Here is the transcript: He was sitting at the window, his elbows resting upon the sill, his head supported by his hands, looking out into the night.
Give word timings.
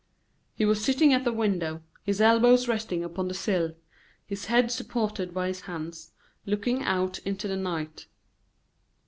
He 0.55 0.65
was 0.65 0.83
sitting 0.83 1.13
at 1.13 1.25
the 1.25 1.31
window, 1.31 1.83
his 2.01 2.19
elbows 2.21 2.67
resting 2.67 3.03
upon 3.03 3.27
the 3.27 3.35
sill, 3.35 3.75
his 4.25 4.45
head 4.45 4.71
supported 4.71 5.31
by 5.31 5.47
his 5.47 5.61
hands, 5.61 6.13
looking 6.43 6.81
out 6.81 7.19
into 7.19 7.47
the 7.47 7.55
night. 7.55 8.07